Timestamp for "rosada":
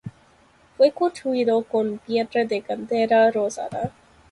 3.29-3.91